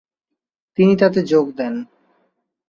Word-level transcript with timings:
তিনি 0.77 0.93
তাতে 0.95 1.19
যোগ 1.23 1.45
দেন। 1.57 1.73